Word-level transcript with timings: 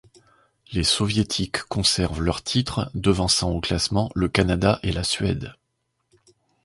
Les 0.71 0.83
soviétiques 0.83 1.61
conservent 1.65 2.21
leur 2.23 2.41
titre 2.43 2.89
devançant 2.95 3.51
au 3.51 3.61
classement 3.61 4.09
le 4.15 4.29
Canada 4.29 4.79
et 4.81 4.91
la 4.91 5.03
Suède. 5.03 5.53